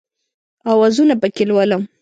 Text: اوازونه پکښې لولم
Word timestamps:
اوازونه 0.71 1.13
پکښې 1.21 1.43
لولم 1.49 1.81